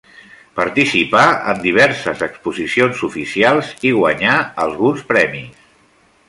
[0.59, 4.35] Participà en diverses exposicions oficials i guanyà
[4.65, 5.63] alguns premis.